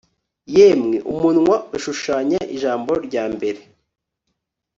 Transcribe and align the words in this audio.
Yemwe 0.55 0.97
umunwa 1.13 1.55
ushushanya 1.77 2.39
ijambo 2.55 2.91
ryambere 3.05 3.61